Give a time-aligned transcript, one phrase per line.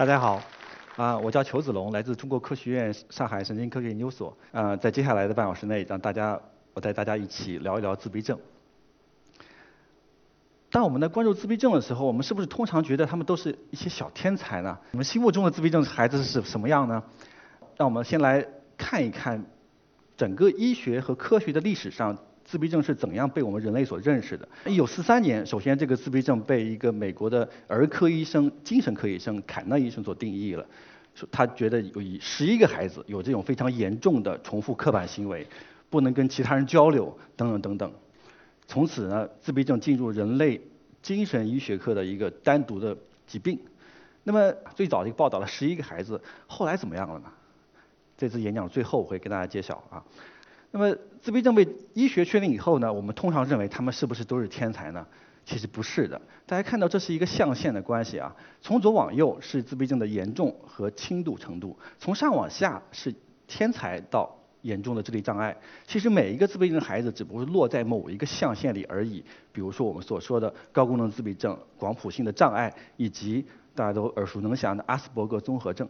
[0.00, 0.42] 大家好，
[0.96, 4.34] 啊，我叫裘子龙，来自中国科学院上海神经科学研究所。
[4.50, 6.40] 呃，在接下来的半小时内，让大家
[6.72, 8.38] 我带大家一起聊一聊自闭症。
[10.70, 14.78] 当我们在关注自闭症的时候，我们是不是通常觉得他们都是一些小天才呢？
[14.92, 17.02] 我们心目中的自闭症孩子是什么样呢？
[17.76, 18.42] 让我们先来
[18.78, 19.44] 看一看
[20.16, 22.16] 整个医学和科学的历史上。
[22.50, 24.48] 自闭症是怎样被我们人类所认识的？
[24.66, 30.66] 一九四三年，首先这个自闭症被一个美国的儿科医生、精神科医生凯纳医生所定义了。
[31.14, 35.46] 说他觉得有十一个孩子有这种非常严重的重复刻板行为，
[35.88, 37.92] 不能跟其他人交流，等等等等。
[38.66, 40.60] 从此呢，自闭症进入人类
[41.02, 42.96] 精神医学科的一个单独的
[43.28, 43.56] 疾病。
[44.24, 47.26] 那么最早就报道了十一个孩子，后来怎么样了呢？
[48.18, 50.02] 这次演讲最后会跟大家揭晓啊。
[50.72, 55.06] 那么自闭症被医学确定以后呢，我们通常认为他们是不是都是天才呢？
[55.44, 56.20] 其实不是的。
[56.46, 63.12] 大家看到这是一个象限的关系啊，从左往右是自闭症的严重和轻度程度，从上往下是
[63.48, 64.30] 天才到
[64.62, 65.56] 严重的智力障碍。
[65.86, 69.24] 其实每一个自闭症孩子只不过是落在某一个象限里而已。
[69.50, 75.88] 比如说我们所说的高功能自闭症、广谱性的障碍，以及大家都耳熟能详的阿斯伯格综合症。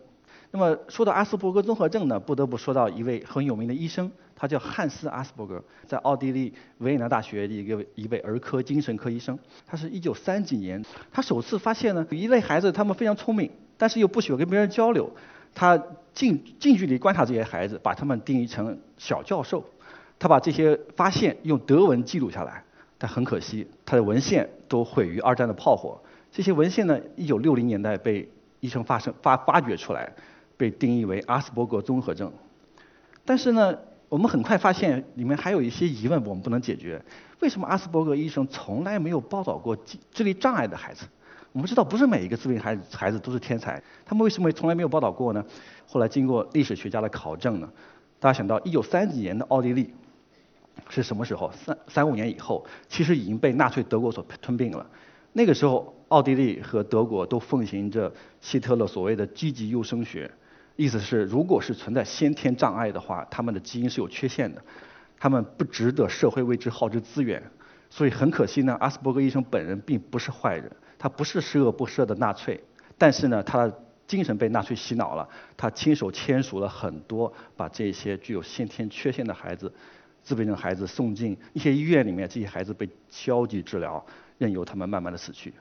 [0.53, 9.39] 那么说到阿斯伯格综合症呢，不得不说到一位很有名的医生，他叫汉斯·阿斯伯格，在奥地利维也纳大学的一个一位儿科精神科医生。
[9.65, 15.09] 他是一九三几年，他首次发现呢，有一类孩子他们非常聪明，但是又不喜欢跟别人交流。
[15.55, 15.81] 他
[16.13, 19.65] 近近距离观察这些孩子，把他们定义成小教授。
[20.19, 22.65] 他把这些发现用德文记录下来，
[22.99, 26.01] 但很可惜，他的文献都毁于二战的炮火。
[26.33, 28.29] 这些文献呢，一九六零年代被
[28.59, 30.13] 医生发生发发掘出来。
[30.61, 32.31] 被定义为阿斯伯格综合症，
[33.25, 33.79] 但是呢，
[34.11, 37.03] 我们很快发现里面还有一些疑问我们不能解决。
[37.41, 39.75] 为什么阿斯伯格医生从来没有报道过
[40.13, 41.07] 智力障碍的孩子？
[41.53, 45.43] 我们知道不是每一个自闭孩子孩子都是天才，他们为什么从来没有报道过呢？
[45.87, 47.71] 后来经过历史学家的考证呢，
[48.19, 49.95] 大家想到一九三几年的奥地利
[50.91, 51.51] 是什么时候？
[51.53, 54.87] 三三五年以后，其实已经被纳粹德国所吞并了。
[55.33, 60.31] 那个时候，奥地利和德国都奉行着希特勒所谓的积极优生学。
[60.81, 64.65] 意思是，如果是存在先天障碍的话，他们的基因是有缺陷的，
[65.19, 67.43] 他们不值得社会为之耗之资源。
[67.91, 72.59] 所以很可惜呢，阿斯伯格医生本人并不是坏人，他不是十恶不赦的纳粹，
[72.97, 79.71] 但是呢，他的精神被纳粹洗脑了，他亲手签署了很多把这些具有先天缺陷的孩子、
[80.23, 84.03] 自闭症孩子送进一些医院里面，这些孩子被消极治疗，
[84.39, 85.53] 任由他们慢慢的死去。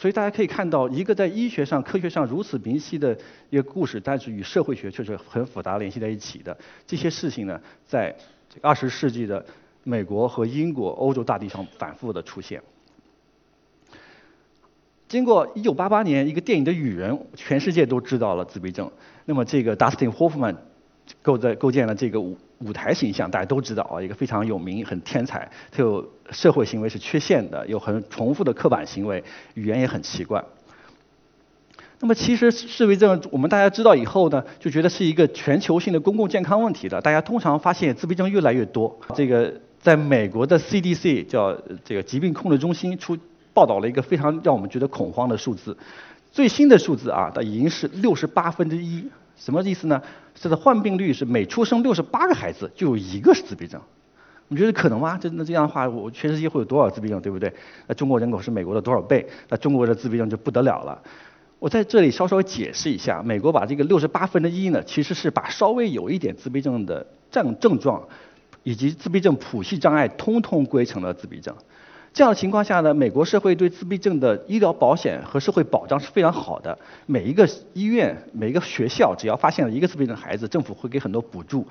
[0.00, 3.14] 所以大家可以看到，一个在医学上、科学上如此明晰的
[3.50, 6.56] 一个故事，但是与社会学却是很复杂联系在一起的。
[6.86, 8.16] 这些事情呢，在
[8.62, 9.44] 二十世纪的
[9.84, 12.62] 美国和英国、欧洲大地上反复的出现。
[15.06, 18.90] 经过1988年一个电影的《雨人》，全世界都知道了自闭症。
[19.26, 20.56] 那么这个 Dustin Hoffman
[21.20, 22.18] 构在构建了这个
[22.60, 22.72] 舞。
[22.72, 29.22] 台形象大家都知道啊，一个非常有名、很天才，他有社会行为是缺陷的，有很重复的刻板行为，
[29.54, 30.42] 语言也很奇怪。
[31.98, 36.98] 那么其实自闭症我们大家知道以后呢，就觉得是一个全球性的公共健康问题的。
[37.00, 38.98] 大家通常发现自闭症越来越多。
[39.14, 41.54] 这个在美国的 CDC 叫
[41.84, 43.18] 这个疾病控制中心出
[43.52, 45.76] 报道了一个非常让我们觉得恐慌的数字，
[46.32, 49.04] 最新的数字啊，它已经是六十八分之一。
[49.40, 50.00] 什么意思呢？
[50.34, 53.80] 这个患病率是每出生六十八个孩子就有一个是自闭症。
[54.48, 55.16] 你觉得可能吗？
[55.16, 57.50] 真的这样的话，我全世界会有多少自闭症，对不对？
[57.86, 59.26] 那中国人口是美国的多少倍？
[59.48, 61.00] 那中国的自闭症就不得了了。
[61.58, 68.02] 我在这里稍稍解释一下，美国把这个六十八分之一呢，其实是把稍微有一点自闭症的症症状，
[68.62, 71.54] 以及自闭症谱系障碍，通通归成了自闭症。
[72.12, 76.76] 这样的情况下呢，美国社会对自闭症的医疗保险和社会保障是非常好的。
[77.06, 81.66] 每一个医院、每一个学校，只要发现了一个自闭症孩子，政府会给很多补助。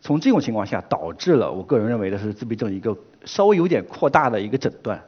[0.00, 5.00] 从这种情况下，导致了我个人认为的是自闭症一个稍微有点扩大的一个诊断。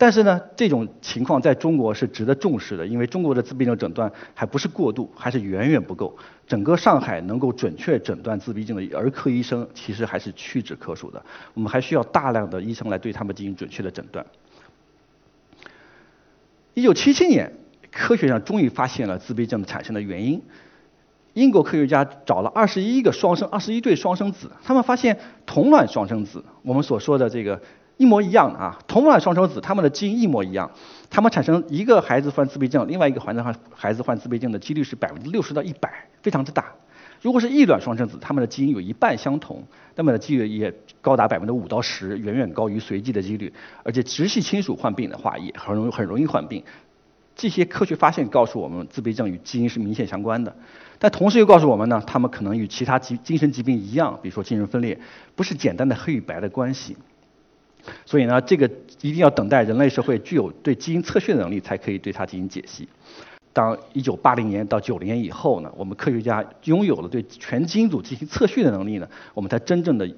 [0.00, 6.16] 但是呢，这种情况在中国是值得重视的，因为中国的自闭症诊断还不是过度，还是远远不够。
[6.46, 11.20] 整个上海能够准确诊断自闭症的儿科医生，其实还是屈指可数的。
[11.52, 14.24] 我们还需要大量的医生来对他们进行准确的诊断。
[16.74, 17.52] 一九七七年，
[17.90, 20.40] 科学上终于发现了自闭症产生的原因。
[21.34, 27.60] 英国科学家找了二十一个双生，二十一对双生子，他们发现同卵双生子，我们所说的这个。
[27.98, 30.70] 一模一样啊，同卵双生子，他们的基因一模一样，
[31.10, 36.64] 他们产生一个孩子患自闭症，另外一个患患孩子患自闭症的几率是百分之六十到一百，非常之大。
[37.20, 39.60] 如果是异卵双生子，他们的基因有一半相同，
[39.96, 43.52] 那么的几率也高达百分之五到十，远远高于随机的几率。
[43.82, 46.62] 而且直系亲属患病的话，也很容很容易患病。
[47.34, 50.54] 这些科学发现告诉我们，自闭症与基因是明显相关的，
[51.00, 54.96] 但同时又告诉我们呢，他们可能与其他疾精神疾病一样，比如说精神分裂，
[55.34, 56.96] 不是简单的黑与白的关系。
[58.04, 58.70] 所以呢，这个
[59.00, 62.88] 一定要等待人类社会具有对基因测序的能力，才可以对它进行解析。
[63.52, 70.08] 当1980年到90年以后呢，我们科学家拥有了对全基因组进行测序的能力呢，我们才真正的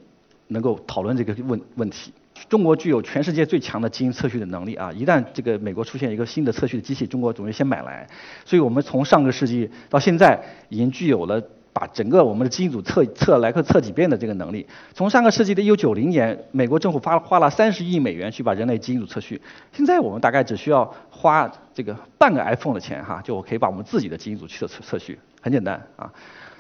[0.49, 2.13] 能够讨论这个问问题。
[2.49, 4.91] 中国具有全世界最强的基因测序的能力啊！
[4.93, 8.07] 一旦这个美国出现一个新的测序的机器，中国总是先买来。
[8.47, 11.43] 所以我们从上个世纪到现在，已经具有了。
[11.73, 19.41] 把整个我们的基因组测测来个测几遍的这个能力，从上个世纪的1990年，美国政府发花了30亿美元去把人类基因组测序，
[19.73, 26.13] 现在我们大概只需要花这个半个 iPhone 的钱哈，就可以把我们自己的基因组去测测序，很简单啊。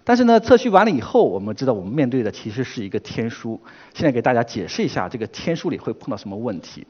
[0.02, 3.60] 但是呢，测序完了以后，我们知道我们面对的其实是一个天书。
[3.92, 6.86] 现在给大家解释一下这个天书里会碰到什么问题。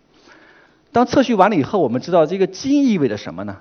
[0.92, 3.56] 当测序完了以后，我们知道这个基因意味着什么呢？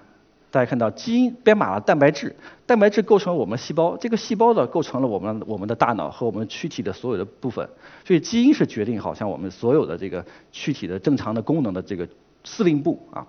[0.52, 2.36] 大家看到基因编码了蛋白质，
[2.66, 7.70] 蛋白质构成了我们细胞，这个细胞呢构成了我们我们的大脑和我们躯体的所有的部分，
[8.04, 12.08] 所以基因是决定好像我们所有的这个躯体的正常的功能的这个
[12.44, 13.28] 司令部啊。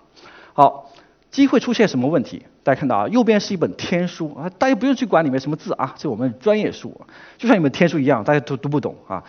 [0.53, 0.91] 好，
[1.29, 2.41] 基因会出现什么问题？
[2.63, 6.99] 大家看到啊，右边是一本天书啊，大家不用去管里面什么字啊，这我们专业书，
[7.37, 9.23] 就像一本天书一样，大家都读不懂啊。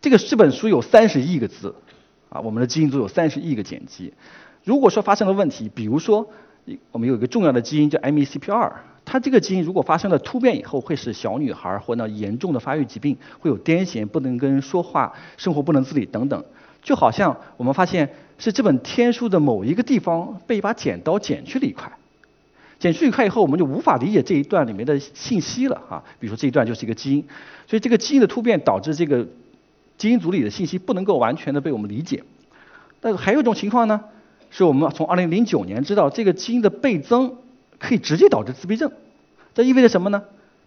[0.00, 1.72] 这个这本书有三十亿个字
[2.28, 4.12] 啊，我们的基因组有三十亿个碱基，
[4.64, 6.28] 如果说发生了问题，比如说。
[6.90, 8.72] 我们有一个重要的基因叫 MECP2，
[9.04, 16.44] 它这个基因如果发生了突变以后，会使小女孩或者严重的发育疾病，会有癫痫、不能跟人说话、生活不能自理等等。
[16.82, 18.08] 就好像我们发现
[18.38, 21.90] 是这本天书的某一个地方被一把剪刀剪去了一块，
[22.78, 26.02] 剪去一块以后，我们就无法理解这一段里面的信息了啊。
[26.18, 27.24] 比如说这一段就是一个基因，
[27.68, 29.26] 所以这个基因的突变导致这个
[29.96, 32.22] 基因组里的信息不能够完全的被我们理解。
[33.00, 34.00] 但还有一种情况呢？
[34.56, 37.36] 是我们从2009年知道这个基因的倍增
[37.78, 38.90] 可以直接导致自闭症，
[39.54, 40.22] 这意味着什么呢？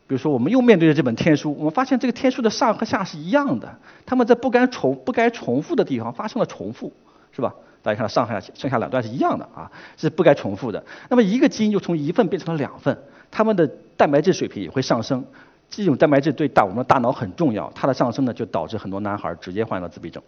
[0.05, 6.93] 比如说，我们又面对着这本天书，我们发现这个天书的上和下是一样的，他们在不该重不该重复的地方发生了重复，
[7.31, 7.55] 是吧？
[7.81, 10.83] 大家看到上下剩下两段是一样的啊，是不该重复的。
[11.09, 12.95] 那么一个基因就从一份变成了两份，
[13.31, 15.25] 它们的蛋白质水平也会上升。
[15.67, 20.21] 这种蛋白质对大我们的大脑很重要，它的上升呢就导致很多男孩直接患了自闭症，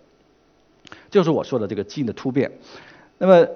[1.11, 2.51] 就是我说的这个基因的突变。
[3.21, 3.47] 那么，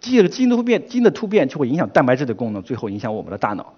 [0.00, 3.74] 这个基因突变，基因的突变就会影响蛋白质的功能，最后影响我们的大脑。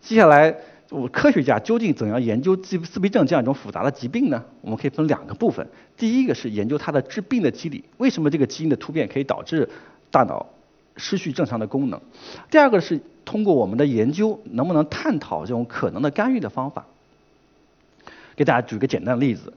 [0.00, 0.56] 接下来，
[0.90, 4.42] 我科学家究竟怎样研究自自闭症这样一种复杂的疾病呢？
[4.60, 5.64] 我们可以分两个部分。
[5.96, 9.68] 第一个是研究它的致病的机理，为什么这个基因的突变可以导致
[10.10, 10.44] 大脑
[10.96, 12.00] 失去正常的功能？
[12.50, 16.84] 第二个是通过我们的研究，能不能探讨这种可能的干预的方法？
[18.34, 19.52] 给大家举个简单的例子。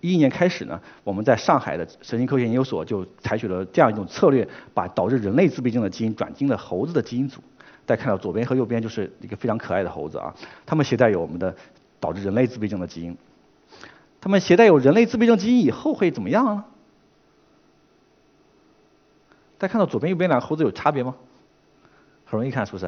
[0.00, 7.42] 一一年开始呢，我们在上海的神经科学研究所就采取了这样一种策略，把导致人类自闭症的基因转进了猴子的基因组。
[7.84, 10.34] 大家看到左边和右边就是一个非常可爱的猴子啊，
[10.66, 11.54] 它们携带有我们的
[11.98, 13.16] 导致人类自闭症的基因。
[14.20, 16.64] 它们携带有人类自闭症基因以后会怎么样呢？
[19.58, 21.16] 大家看到左边右边两个猴子有差别吗？
[22.24, 22.86] 很容易看是不是？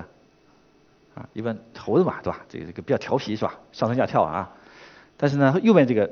[1.15, 2.41] 啊，一般猴子嘛，对吧？
[2.49, 3.59] 这个这个比较调皮是吧？
[3.73, 4.53] 上蹿下跳啊。
[5.17, 6.09] 但是呢，右边这个。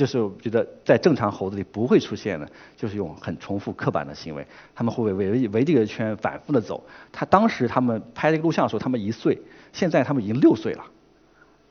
[0.00, 6.82] 就是我觉得在正常猴子里不会出现的，就是用很重复刻板的行为，他们会围围围这个圈反复的走。
[7.12, 9.38] 他当时他们拍这个录像的时候，他们一岁，
[9.74, 10.82] 现在他们已经六岁了，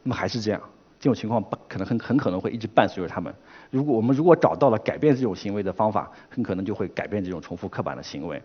[0.03, 0.61] 那么还是这样，
[0.99, 3.33] 这种情况可能很很可能会一直伴随着他们。
[3.71, 8.39] 如果我们如果找到了改变这种行为的方法，很可能就会改变这种重复刻板的行为。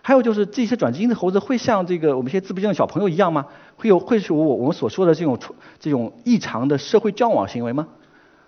[0.00, 3.46] 还有就是这些转基因的猴子会像这个我们一些自闭症小朋友一样吗？
[3.74, 5.36] 会有会是我我们所说的这种
[5.80, 7.88] 这种异常的社会交往行为吗？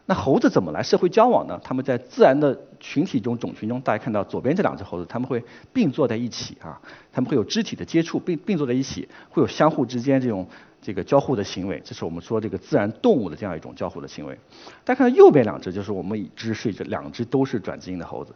[0.08, 1.60] 那猴子怎么来社会交往呢？
[1.64, 6.80] 他们在自然的群体中、种群中，大家看到左边这两只猴子，他们会并坐在一起啊，
[7.12, 10.46] 他们会有肢体的接触，并并坐在一起，会有相互之间这种
[10.80, 14.38] 这个交互的行为，这是我们说这个自然动物的这样一种交互的行为。
[14.84, 18.32] 大家看到右边两只，就是我们已知是这两只都是转基因的猴子，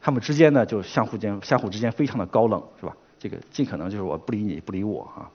[0.00, 2.96] 它们之间呢就相互间相互之间非常的高冷，是吧？
[3.20, 5.30] 这个尽可能就是我不理你不理我啊。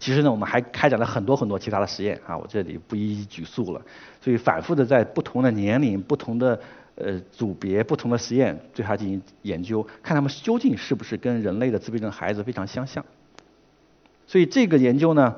[0.00, 3.82] 其实呢，我们还开展了很多很多其他的实验啊，我这里不一一举述了。
[4.20, 6.58] 所以反复的在不同的年龄、不同的
[6.96, 13.04] 呃组别、不同的实验对它进行研究，看他们究竟是不是跟人类的自闭症孩子非常相像。
[14.26, 15.36] 所以这个研究呢，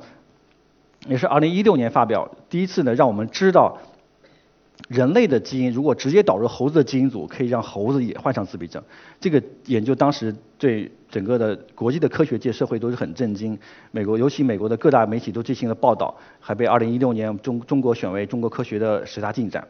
[1.09, 3.79] 也是2016年发表，第一次呢让我们知道。
[4.89, 8.83] 人类的基因如果直接导入猴子的基因组，可以让猴子也患上自闭症。
[9.21, 13.57] 这个研究当时对整个的国际的科学界社会都是很震惊。
[13.93, 19.69] 美国尤其美国的各大媒体都进行了报道，还被2016年中中国选为中国科学的十大进展。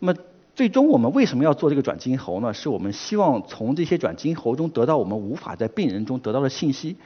[0.00, 0.18] 那么
[0.54, 2.52] 最终我们为什么要做这个转基因猴呢？
[2.52, 6.96] 是我们希望从这些转基因猴中得到我们无法在病人中得到的信息。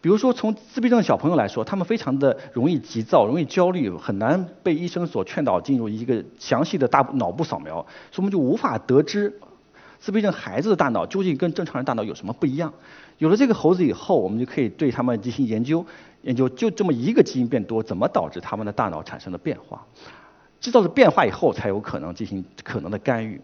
[0.00, 9.40] 比如说，从自闭症小朋友来说，他们非常的容易急躁、容易焦虑，很难被医生所劝导进入一个详细的大脑部扫描，所以我们就无法得知
[9.98, 12.72] 自闭症孩子的大脑究竟跟正常人大脑有什么不一样。
[13.18, 15.84] 有了这个猴子以后，我们就可以对他们进行研究，
[16.22, 19.84] 研究就这么一个基因变多，怎么导致他们的大脑产生了变化？
[20.60, 23.40] 知道了变化以后，才有可能进行可能的干预。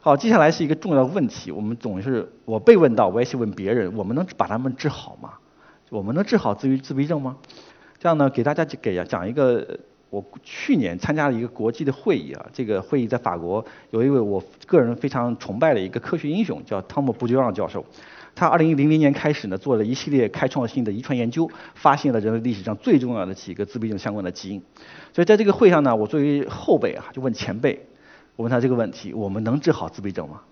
[0.00, 5.34] 好，接下来是一个重要的问题，我们总是我被问到，我也去问别人，我们能把他们治好吗？
[5.90, 7.36] 我们能治好自闭自闭症吗？
[7.98, 9.78] 这样呢，给大家给讲一个，
[10.14, 17.84] 我去年参加了一个国际的会议啊，这个会议在法国，有一位我个人非常崇拜的一个科学英雄，叫汤姆布吉让教授。
[18.36, 24.62] 他2000年开始呢，做了一系列开创性的遗传研究，发现了人类历史上最重要的几个自闭症相关的基因。
[25.12, 27.86] 所以在这个会上呢，我作为后辈啊，就问前辈，
[28.36, 30.42] 我问他这个问题：我们能治好自闭症吗？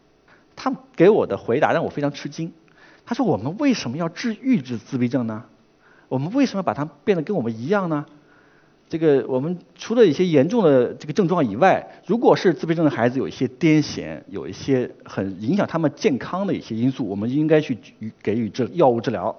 [0.57, 2.53] 他给我的回答让我非常吃惊。
[3.05, 5.45] 他说：“我们为什么要治预治自闭症呢？
[6.09, 8.07] 我们为什么把它变得跟我们一样呢？
[8.93, 17.79] 这个我们除了一些严重的这个症状以外，如果是自闭症的孩子有一些癫痫，有一些很影响他们健康的一些因素，我们应该去
[18.23, 19.35] 给予治药物治疗。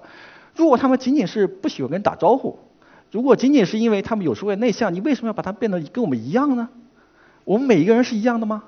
[0.56, 2.58] 如果他们仅仅是不喜欢跟人打招呼，
[3.12, 6.68] 如果仅仅是因为他们有时候会内向，你为什么要把它变得跟我们一样呢？
[7.44, 8.64] 我们每一个人是一样的吗？”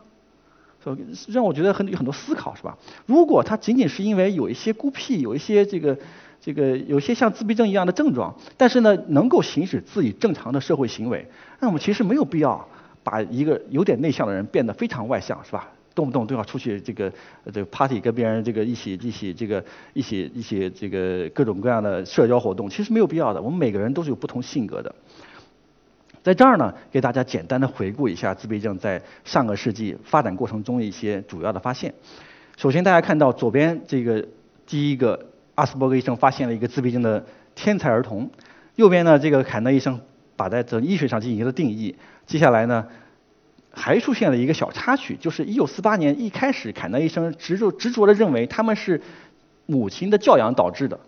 [0.85, 0.99] 所以
[1.33, 2.79] 让我觉得很有很多思考，是吧？
[3.07, 5.99] 如果他仅仅是因为有一些孤僻，有一些这个
[6.41, 11.27] 这个有些像自闭症一样的症状，但是呢，能够行使自己正常的社会行为，
[11.61, 12.69] 那我们其实没有必要
[13.03, 15.69] 把一个有点内向的人变得非常外向，是吧？
[15.95, 17.11] 动不动都要出去这个
[17.47, 19.65] 这个 party 跟别人这个一起一起这个
[19.95, 23.41] 一起一起这个各种各样的社交活动，其实没有必要的。
[23.41, 24.95] 我们每个人都是有不同性格的。
[26.23, 31.95] 在这儿呢，给大家简单的回顾一下自闭症在上个世纪发展过程中一些主要的发现。
[32.59, 34.27] 首先，大家看到左边这个
[34.67, 38.31] 第一个阿斯伯格医生发现了一个自闭症的天才儿童。
[38.77, 40.01] 右边呢，这个凯纳医生
[40.37, 41.97] 把在这医学上进行了定义。
[42.27, 42.87] 接下来呢，
[43.73, 49.01] 还出现了一个小插曲，就是1948年一开始，凯纳医生执着执着的认为他们是
[49.65, 51.01] 母亲的教养导致的。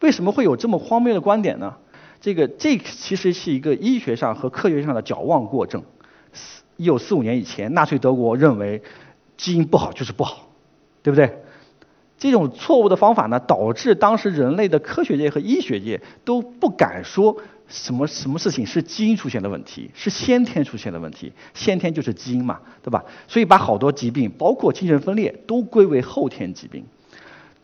[0.00, 1.74] 为什么会有这么荒谬的观点呢？
[2.20, 5.82] 这个这其实是一个医学上和科学上的矫枉过正。
[6.76, 8.82] 一九四五年以前，纳粹德国认为
[9.38, 10.48] 基因不好就是不好，
[11.02, 11.38] 对不对？
[12.18, 17.36] 这种错误的方法呢，导致当时人类的科学界和医学界都不敢说
[17.68, 21.32] 什么什么事情是基因出现的问题，是先天出现的问题。
[21.52, 23.04] 先天就是基因嘛，对吧？
[23.28, 26.84] 所以把好多疾病，包括精神分裂，都归为后天疾病。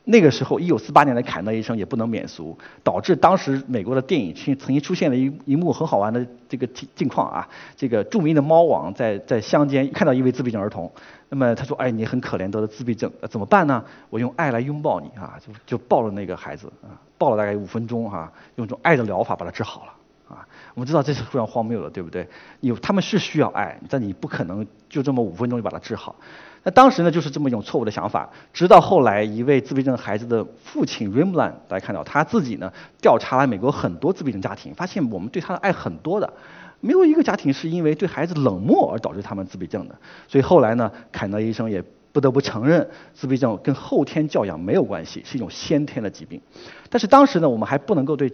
[0.04, 10.90] 那个时候，一九四八年的凯纳医生也不能免俗，导致当时美国的电影曾曾经出现了一一幕很好玩的这个境境况啊，这个著名的猫王在在乡间看到一位自闭症儿童，
[11.28, 13.84] 那么他说：“哎，你很可怜，得了自闭症，怎么办呢？
[14.10, 20.44] 我用爱来拥抱你啊，就就抱了那个孩子啊，抱了大概五分钟哈，用这种爱的疗法把他治好了啊。
[20.74, 22.26] 我们知道这是非常荒谬的，对不对？
[22.58, 26.16] 有他们是需要爱，但你不可能就这么五分钟就把他治好。”
[26.64, 28.30] 那当时呢，就是这么一种错误的想法。
[28.52, 36.32] 直到后来，一位自闭症孩子的父亲 Rimland 大家看到他自己呢，调查了美国很多自闭症家庭，发现我们对他的爱很多的，
[36.80, 39.96] 没有一个家庭是因为对孩子冷漠而导致他们自闭症的。
[40.28, 46.40] 所以后来呢，凯德医生也不得不承认，自闭症跟后天教养没有关系，是一种先天的疾病。
[46.88, 48.32] 但是当时呢，我们还不能够对。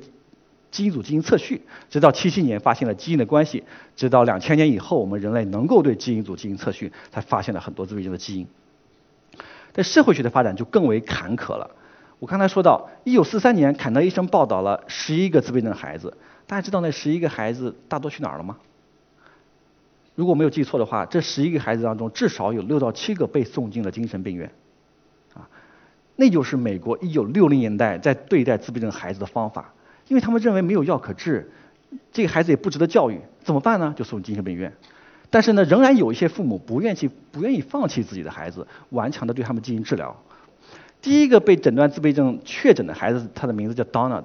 [0.71, 3.65] 基因组进行测序，直到七七年发现了基因的关系，
[3.97, 8.47] 直到两千年以后，我们人类能够对基因组进行测序，才发现了很多自闭症的基因。
[9.73, 11.71] 但社会学的发展就更为坎坷了。
[12.19, 18.57] 我刚才说到，一九四三年，坎德医生报道了十一个自闭症孩子，大家知道那十一个孩子大多去哪儿了吗？
[20.17, 24.51] 如果没有记错的话，这十一个孩子当中，至少有六到七个被送进了精神病院。
[25.33, 25.49] 啊，
[26.17, 29.73] 那就是美国一九六零年代在对待自闭症孩子的方法。
[30.09, 31.51] 因为他们认为没有药可治，
[32.13, 33.95] 这个孩子也不值得教育，怎么办呢？
[33.97, 34.73] 就送精神病院。
[35.31, 40.17] 但是呢，仍然有一些父母不愿意不愿意放弃自己的孩子，顽强的对他们进行治疗。
[41.03, 44.25] 第一个被诊断自闭症确诊的孩子，他的名字叫 Donald，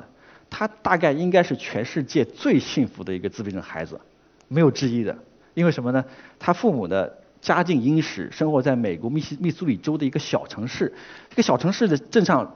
[0.49, 3.99] 他大概应该是全世界最幸福的一个自闭症孩子，
[4.47, 5.17] 没有之一的。
[5.53, 6.05] 因为什么呢？
[6.39, 10.93] 他父母的家境殷实，生活在美国密西密苏里州的一个小城市，
[11.29, 12.55] 这个小城市的镇上。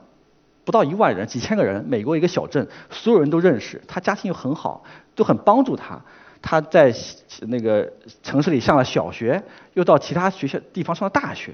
[0.68, 4.84] 不到一万人，几千个人，美国一个小镇，所有人都认识他，家庭又很好，
[5.16, 5.98] 都很帮助他。
[6.42, 6.94] 他在
[7.48, 7.90] 那个
[8.22, 9.42] 城市里上了小学，
[9.76, 11.54] 又到其他学校地方上了大学。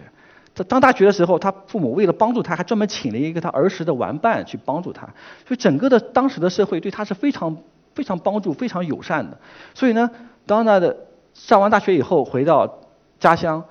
[0.56, 5.04] 他当大学的时候，他父母为了帮助他，还专门请了一个他儿时的玩伴去帮助他。
[5.48, 7.56] 所以整个的当时的社会对他是非常
[7.94, 9.38] 非常帮助、非常友善的。
[9.76, 10.10] 所以呢，
[10.48, 10.98] 当他的
[11.36, 12.80] 上完大学以后回到
[13.20, 13.64] 家乡，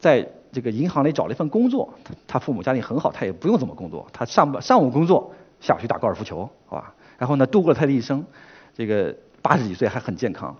[0.00, 1.92] 在这个银行里找了一份工作。
[2.26, 6.94] 他父母家里很好，他也不用怎么工作，他上班上午工作，下午去打高尔夫球，好吧？
[7.18, 8.24] 然后呢，度过了他的一生，
[8.76, 10.56] 这个八十几岁还很健康。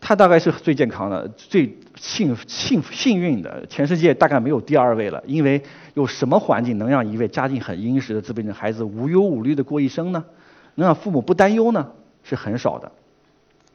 [0.00, 5.20] 他大概是最健康的、最幸幸幸运的，全世界大概没有第二位了。
[5.26, 5.60] 因为
[5.94, 10.24] 有什么环境能让一位家境很殷实的自闭症孩子无忧无虑的过一生呢？
[10.76, 11.90] 能让父母不担忧呢？
[12.22, 12.92] 是很少的。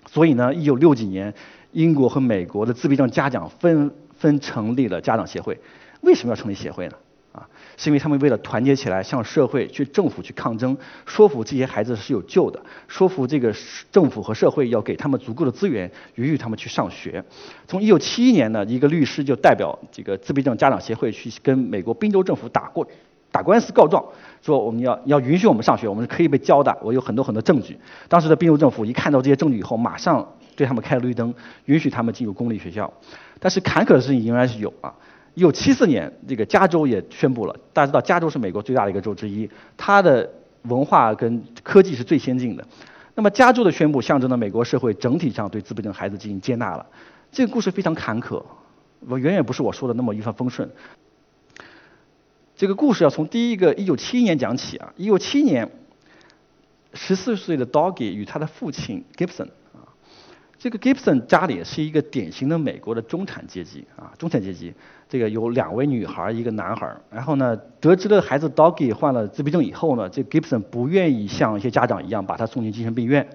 [0.05, 1.33] 所以呢，一九六几年，
[1.73, 3.93] 英国和美国的自闭症家长分
[4.23, 5.59] 纷成立了家长协会。
[5.99, 6.95] 为什么要成立协会呢？
[7.33, 13.53] 啊，是因为他们为了团结起来，向社会、去政府去抗争，说服这些孩子是有救的，说服这个
[13.91, 17.21] 政府和社会要给他们足够的资源，允许他们去上学。
[17.67, 22.87] 从一九七一年呢，一个律师就代表这个自闭症家长协会去跟美国宾州政府打过
[23.31, 24.05] 打官司告状，
[24.43, 27.75] 说我们要要允许我们上学，我们是可以被教的，我有很多很多证据。
[28.07, 30.23] 当时的宾州政府一看到这些证据以后，马上
[30.55, 31.33] 对他们开了绿灯，
[31.65, 32.93] 允许他们进入公立学校。
[33.43, 34.93] 但是坎坷的事情仍然是有啊。
[35.33, 37.53] 一九七四年，这个加州也宣布了。
[37.73, 40.29] 大家知道，加州是美国最大的一个州之一，它的
[40.61, 42.65] 文化跟科技是最先进的。
[43.15, 46.85] 那么，加州的宣布象征了美国社会整体上对自闭症孩子进行接纳了。
[47.33, 48.41] 这个故事非常坎坷，
[49.01, 50.69] 我远远不是我说的那么一帆风顺。
[52.55, 54.93] 这个故事要从第一个一九七一年讲起啊。
[54.95, 55.69] 一九七一年，
[56.93, 59.49] 十四岁的 Doggy 与他的父亲 Gibson。
[60.63, 64.73] 这个 Gibson 家里是一个典型的美国的中产阶级啊，中产阶级。
[65.09, 66.89] 这个有两位女孩，一个男孩。
[67.11, 73.27] 然后呢，得知了孩子 Doggy 患了自闭症以后呢，这 Gibson 不愿意像一些家长一样把他送进精神病院，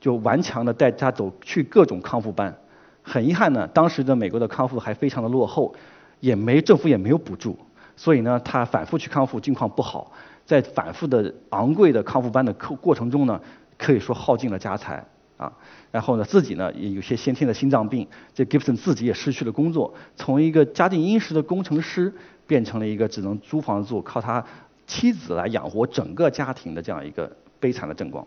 [0.00, 2.54] 就顽强的带他走去各种康复班。
[3.00, 5.74] 很遗憾呢，当时的美国的康复还非常的落后，
[6.20, 7.58] 也没政府也没有补助，
[7.96, 10.12] 所以呢，他反复去康复，境况不好。
[10.44, 13.40] 在反复的昂贵的康复班的过过程中呢，
[13.78, 15.02] 可以说耗尽了家财。
[15.40, 15.50] 啊，
[15.90, 22.12] 然后呢，自己呢也有些先天的心脏病，这 Gibson 自己也失去了工作，从一个家境殷实的工程师
[22.46, 24.44] 变成了一个只能租房子住，靠他
[24.86, 28.26] 妻子来养活整个家庭的这样一个悲惨的症状。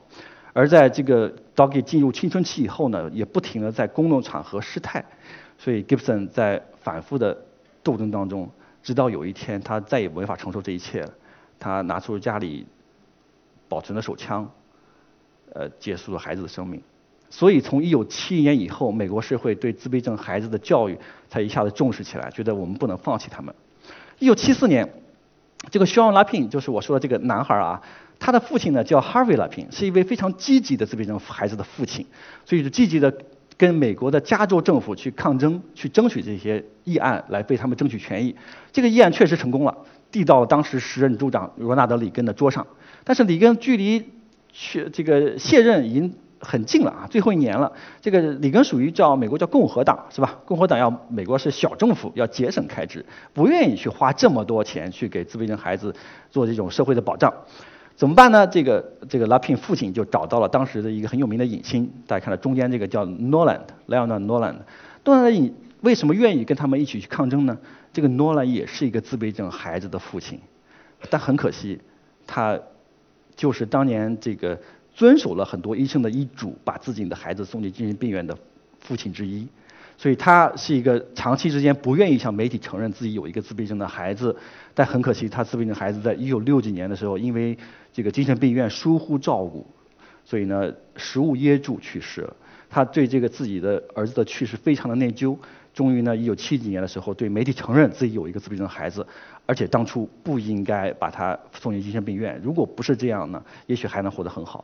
[0.53, 5.05] 而在这个 Doggy 进入青春期以后呢，也不停的在公共场合失态，
[5.59, 7.37] 所以 Gibson 在反复的
[7.83, 8.49] 斗争当中，
[8.81, 11.13] 直到有一天他再也无法承受这一切了，
[11.59, 12.65] 他拿出家里
[13.69, 14.49] 保存的手枪，
[15.53, 16.81] 呃，结束了孩子的生命。
[17.35, 20.95] 所以，从一九七一年以后，美国社会对自闭症孩子的教育
[21.27, 23.51] 才一下子重视起来，觉得我们不能放弃他们。
[24.19, 24.87] 一九七四年，
[25.71, 27.81] 这个 Sean Lapin 就是我说的这个男孩啊，
[28.19, 32.05] 他的父亲呢叫 Harvey Lapin，是一位非常积极的自闭症孩子的父亲，
[32.45, 33.11] 所以就积极的
[33.57, 38.35] 跟美国的加州政府去抗争，去争取这些议案，来为他们争取权益。
[38.71, 39.75] 这个议案确实成功了，
[40.11, 42.67] 递到了当时时任州长罗纳德·里根的桌上。
[43.03, 44.11] 但是里根距离
[44.51, 46.13] 去这个卸任已经。
[46.43, 47.71] 很近了啊，最后一年了。
[48.01, 50.37] 这个里根属于叫美国叫共和党是吧？
[50.45, 55.95] 共和党要美国是小政府，要节省开支，不愿意去花这么多钱去给自闭症孩子
[56.29, 57.33] 做这种社会的保障。
[57.95, 58.45] 怎么办呢？
[58.45, 64.55] 这个这个拉平父亲就找到了当时的一个很有名的影星，大家看到中间这个叫 Nolan，Leonard Nolan。
[65.05, 67.57] 诺兰影为什么愿意跟他们一起去抗争呢？
[67.93, 70.39] 这个诺兰也是一个自闭症孩子的父亲，
[71.09, 71.79] 但很可惜，
[72.27, 72.59] 他
[73.35, 74.59] 就是当年这个。
[74.93, 78.37] 遵守了很多医生的医嘱，把自己的孩子送进精神病院的
[78.79, 79.47] 父亲之一，
[79.97, 84.35] 所以他是一个长期之间不愿意向媒体承认自己有一个自闭症的孩子，
[84.73, 87.57] 但很可惜，他自闭症孩子在一九六几年的时候，因为
[87.91, 89.65] 这个精神病院疏忽照顾，
[90.23, 92.35] 所以呢食物噎住去世了。
[92.69, 95.37] 他对这个自己的儿子的去世非常的内疚。
[95.73, 99.05] 终于呢，一九七几年的时候，对媒体承认自己有一个自闭症孩子，
[99.47, 102.39] 而且当初不应该把他送进精神病院。
[102.43, 104.63] 如果不是这样呢，也许还能活得很好。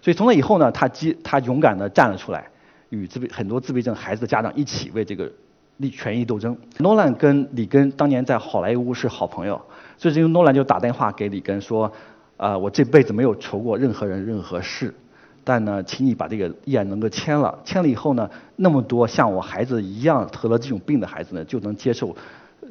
[0.00, 2.48] 所以从那以后呢，他激他勇敢地站了出来，
[2.88, 5.30] 与自闭很多自闭症孩子的家长一起为这个
[5.76, 6.56] 利权益斗争。
[6.78, 9.60] 诺兰跟里根当年在好莱坞是好朋友，
[9.98, 11.92] 所以这个诺兰就打电话给里根说
[12.38, 14.94] ：“啊，我这辈子没有求过任何人任何事。”
[15.48, 22.16] 但呢，请你把这个议案能够签了，签了以后呢，那么多像我孩子一样得了这种病的孩子呢，就能接受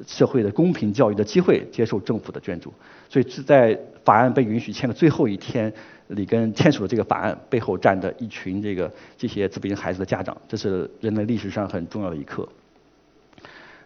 [0.06, 2.74] 社会的公平教育的机会，接受政府的捐助。
[3.08, 5.72] 所以是在法案被允许签的最后一天，
[6.08, 12.46] 里根签署了这个法案，背后站着一群这个这些自闭症孩子的家长，这是人类历史上很重要的一刻。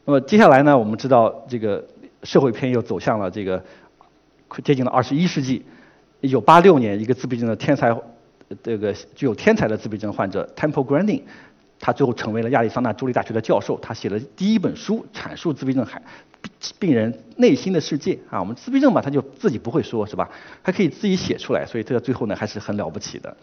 [0.03, 1.85] 那么接下来呢，我们知道这个
[2.23, 3.63] 社会片又走向了这个
[4.63, 5.63] 接近了二十一世纪，
[6.21, 7.95] 一九八六年，一个自闭症的天才。
[8.63, 11.21] 这个具有天才的自闭症患者 Temple Grandin，
[11.79, 13.79] 他最后成为了亚利桑那州立大学的教授。
[13.81, 16.01] 他写了第一本书，阐述自闭症孩
[16.79, 18.39] 病人内心的世界啊。
[18.39, 20.29] 我们自闭症嘛，他就自己不会说是吧？
[20.63, 23.35] 他可以自己写出来，所以这个最后呢还是很了不起的。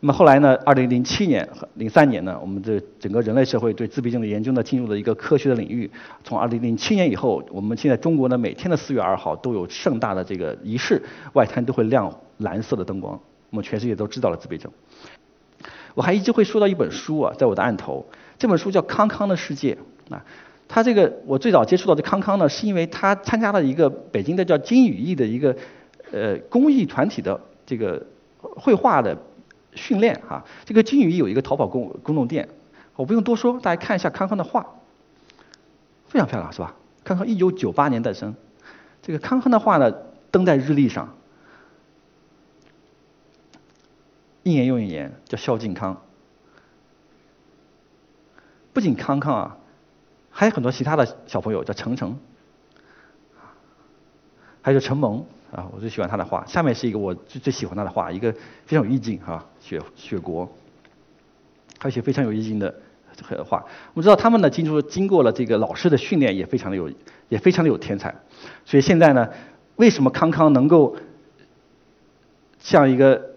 [0.00, 5.88] 那么后来呢，二零零七年和、零三年呢，我们的整个人类社会对自闭症的研究呢进入了一个科学的领域。
[6.24, 11.00] 从二零零七年以后，我们现在中国呢每天的四月二号都有盛大的这个仪式，
[11.34, 13.20] 外滩都会亮蓝色的灯光，
[13.52, 14.72] 我们全世界都知道了自闭症。
[15.94, 18.04] 我还一直会说到一本书啊，在我的案头，
[18.36, 19.78] 这本书叫《康康的世界》
[20.12, 20.24] 啊。
[20.66, 25.54] 他这个我最早接触到这康康呢，是因为他参加了一个北京的叫金羽翼的一个
[26.10, 28.04] 呃公益团体的这个
[28.38, 29.16] 绘画的。
[29.74, 32.46] 训练哈，这个金羽翼有一个淘宝公公众店，
[32.94, 34.66] 我不用多说，大家看一下康康的画，
[36.08, 36.74] 非常漂亮是吧？
[37.02, 38.34] 康康一九九八年诞生，
[39.00, 39.90] 这个康康的画呢
[40.30, 41.16] 登在日历上，
[44.42, 46.02] 一年又一年，叫孝敬康。
[48.72, 49.58] 不仅康康啊，
[50.30, 52.18] 还有很多其他的小朋友叫程程，
[54.62, 55.24] 还有陈萌。
[55.52, 56.46] 啊，我最喜欢他的画。
[56.46, 58.32] 下面是一个我最最喜欢他的画，一个
[58.64, 60.50] 非常有意境哈，雪雪国，
[61.78, 62.74] 还有一些非常有意境的
[63.14, 63.62] 这个画。
[63.92, 66.90] 我们知道他们呢，经过经过了这个老师的训练，也非常的有，
[67.28, 68.14] 也非常的有天才。
[68.64, 69.28] 所以现在呢，
[69.76, 70.96] 为什么康康能够
[72.58, 73.31] 像一个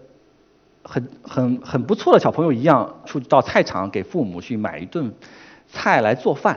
[0.88, 5.12] 很很很不错的小朋友一样，出到菜场给父母去买一顿
[5.66, 6.56] 菜来做饭？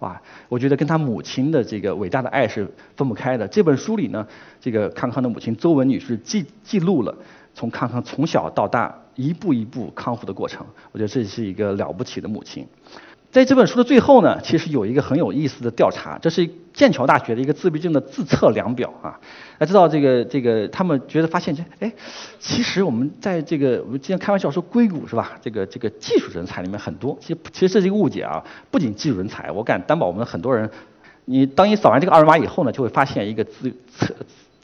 [0.00, 3.48] 哇，我觉得跟他母亲的这个伟大的爱是分不开的。
[3.48, 4.26] 这本书里呢，
[4.60, 7.16] 这个康康的母亲邹文女士记记录了
[7.54, 10.66] 从康康从小到大一步一步康复的过程。
[10.92, 12.66] 我觉得这是一个了不起的母亲。
[13.34, 19.18] 在这本书的最后呢，其实有一个很有意思的调查，这是剑桥大学的一个自闭症的自测量表啊。
[19.58, 21.92] 大知道这个这个，他们觉得发现这，哎，
[22.38, 25.32] 其实我们在这个我们经常开玩笑说硅谷是吧？
[25.42, 28.40] 这个这个技术人才里面很多，其实其实这是一个误解啊。
[28.70, 30.70] 不仅技术人才，我敢担保我们很多人，
[31.24, 33.68] 你当你扫完这个二维码以后呢，就会发现一个自
[33.98, 34.14] 测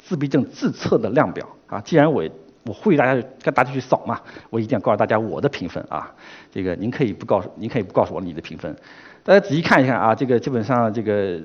[0.00, 1.80] 自闭症自测的量表啊。
[1.80, 2.22] 既然我
[2.64, 4.20] 我呼吁大家跟大家去扫嘛，
[4.50, 6.12] 我一定要告诉大家我的评分啊。
[6.52, 8.76] 这个您可以不告诉，您可以不告诉我你的评分。
[9.22, 11.40] 大家仔细看一看啊，这个基本上这个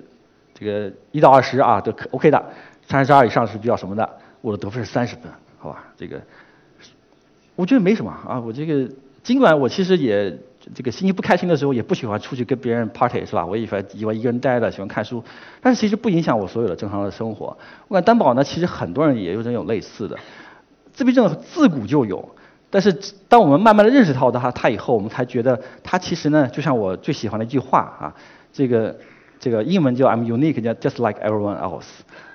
[0.54, 2.46] 这个一到二十啊都可 OK 的，
[2.88, 4.10] 三十二以上是比较什么的。
[4.42, 5.86] 我的得分是三十分，好吧？
[5.98, 6.22] 这个
[7.56, 8.40] 我觉得没什么啊。
[8.40, 8.90] 我这个
[9.24, 10.38] 尽管我其实也
[10.74, 13.46] 这个心情不开心的时候，也不喜欢出去跟别人 party 是吧？
[13.46, 15.24] 我喜欢喜欢一个人待着，喜欢看书，
[15.62, 17.58] 但是其实不影响我所有的正常的生活。
[17.88, 20.18] 我敢担保呢，其实很多人也有这种类似的。
[20.96, 22.36] 自闭症自古就有，
[22.70, 22.94] 但是
[23.28, 28.16] 当我们慢慢的认识到它，它以后，我们才觉得它其实呢，就像我最喜欢的一句话啊，
[28.54, 28.96] 这个
[29.38, 31.84] 这个英文叫 I'm unique，叫 just like everyone else，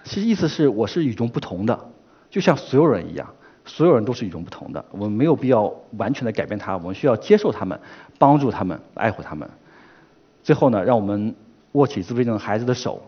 [0.05, 1.81] 其实意思是我是与众不同的，
[2.29, 3.31] 就像所有人一样，
[3.65, 7.81] 所有人都是与众不同的，我们没有必要完全的改变它，我们需要接受他们，
[8.19, 9.49] 帮助他们，爱护他们。
[10.43, 11.35] 最后呢，让我们
[11.73, 13.01] 握起自闭症孩子的手，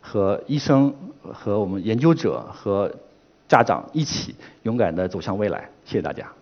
[0.00, 0.92] 和医生
[1.32, 2.92] 和我们研究者和。
[3.48, 6.35] 家长一起勇敢地走向未来，谢谢大家。